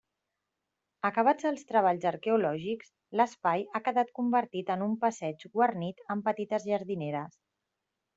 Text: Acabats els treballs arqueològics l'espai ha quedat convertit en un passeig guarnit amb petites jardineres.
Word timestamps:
Acabats 1.07 1.47
els 1.49 1.65
treballs 1.71 2.07
arqueològics 2.11 2.89
l'espai 3.21 3.65
ha 3.71 3.81
quedat 3.89 4.09
convertit 4.21 4.73
en 4.77 4.85
un 4.87 4.97
passeig 5.07 5.45
guarnit 5.59 6.01
amb 6.15 6.27
petites 6.31 6.67
jardineres. 6.71 7.37